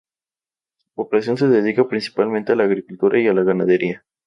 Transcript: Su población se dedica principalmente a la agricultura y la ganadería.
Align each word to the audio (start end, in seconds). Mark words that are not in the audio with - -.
Su 0.79 0.95
población 0.95 1.37
se 1.37 1.47
dedica 1.47 1.87
principalmente 1.87 2.53
a 2.53 2.55
la 2.55 2.63
agricultura 2.63 3.19
y 3.19 3.25
la 3.25 3.43
ganadería. 3.43 4.03